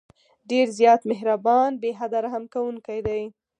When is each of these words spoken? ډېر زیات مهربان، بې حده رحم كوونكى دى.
ډېر 0.49 0.67
زیات 0.79 1.01
مهربان، 1.11 1.69
بې 1.81 1.91
حده 1.99 2.17
رحم 2.25 2.43
كوونكى 2.53 2.97
دى. 3.07 3.21